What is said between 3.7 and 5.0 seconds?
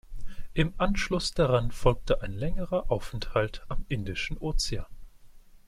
Indischen Ozean.